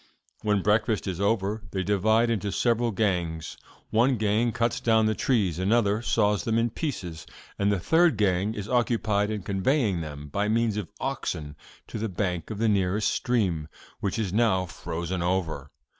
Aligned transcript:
When 0.41 0.63
breakfast 0.63 1.05
is 1.05 1.21
over, 1.21 1.61
they 1.69 1.83
divide 1.83 2.31
into 2.31 2.51
several 2.51 2.89
gangs. 2.89 3.55
One 3.91 4.17
gang 4.17 4.51
cuts 4.51 4.79
down 4.79 5.05
the 5.05 5.13
trees, 5.13 5.59
another 5.59 6.01
saws 6.01 6.43
them 6.43 6.57
in 6.57 6.71
pieces, 6.71 7.27
and 7.59 7.71
the 7.71 7.79
third 7.79 8.17
gang 8.17 8.55
is 8.55 8.67
occupied 8.67 9.29
in 9.29 9.43
conveying 9.43 10.01
them, 10.01 10.29
by 10.29 10.47
means 10.47 10.75
of 10.75 10.91
oxen, 10.99 11.55
to 11.85 11.99
the 11.99 12.09
bank 12.09 12.49
of 12.49 12.57
the 12.57 12.67
nearest 12.67 13.09
stream, 13.09 13.67
which 13.99 14.17
is 14.17 14.33
now 14.33 14.65
frozen 14.65 15.21
over. 15.21 15.69